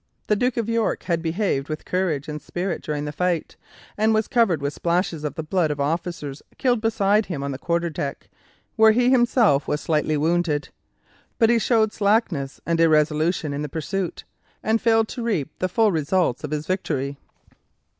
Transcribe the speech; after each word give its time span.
The 0.25 0.35
Duke 0.35 0.57
of 0.57 0.67
York 0.67 1.03
had 1.03 1.21
behaved 1.21 1.69
with 1.69 1.85
courage 1.85 2.27
and 2.27 2.41
spirit 2.41 2.81
during 2.81 3.05
the 3.05 3.11
fight, 3.11 3.55
and 3.95 4.15
was 4.15 4.27
covered 4.27 4.59
with 4.59 4.73
splashes 4.73 5.23
of 5.23 5.35
the 5.35 5.43
blood 5.43 5.69
of 5.69 5.79
officers 5.79 6.41
killed 6.57 6.81
beside 6.81 7.27
him 7.27 7.43
on 7.43 7.51
the 7.51 7.59
quarter 7.59 7.91
deck, 7.91 8.27
where 8.77 8.93
he 8.93 9.11
himself 9.11 9.67
was 9.67 9.79
slightly 9.79 10.17
wounded. 10.17 10.69
But 11.37 11.51
he 11.51 11.59
showed 11.59 11.93
slackness 11.93 12.59
and 12.65 12.79
irresolution 12.79 13.53
in 13.53 13.61
the 13.61 13.69
pursuit, 13.69 14.23
and 14.63 14.81
failed 14.81 15.07
to 15.09 15.21
reap 15.21 15.51
the 15.59 15.69
full 15.69 15.91
results 15.91 16.43
of 16.43 16.49
his 16.49 16.65
victory. 16.65 17.19